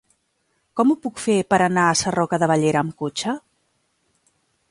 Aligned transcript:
Com 0.79 0.93
ho 0.93 0.95
puc 1.03 1.21
fer 1.25 1.35
per 1.53 1.59
anar 1.65 1.83
a 1.89 1.99
Sarroca 2.01 2.41
de 2.45 2.49
Bellera 2.53 2.83
amb 2.85 2.97
cotxe? 3.05 3.39